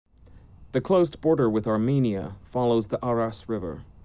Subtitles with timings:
[0.71, 3.83] The closed border with Armenia follows the Aras River.